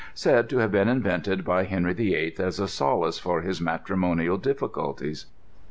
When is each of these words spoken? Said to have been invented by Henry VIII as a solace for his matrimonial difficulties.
Said 0.15 0.49
to 0.49 0.57
have 0.57 0.71
been 0.71 0.87
invented 0.89 1.45
by 1.45 1.63
Henry 1.63 1.93
VIII 1.93 2.37
as 2.39 2.59
a 2.59 2.67
solace 2.67 3.19
for 3.19 3.41
his 3.41 3.61
matrimonial 3.61 4.37
difficulties. 4.39 5.27